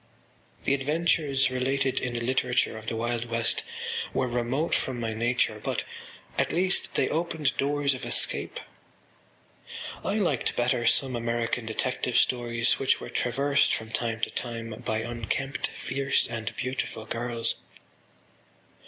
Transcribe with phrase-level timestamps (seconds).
[0.63, 3.61] The adventures related in the literature of the Wild West
[4.15, 5.83] were remote from my nature but,
[6.39, 8.59] at least, they opened doors of escape.
[10.03, 15.01] I liked better some American detective stories which were traversed from time to time by
[15.01, 17.57] unkempt fierce and beautiful girls.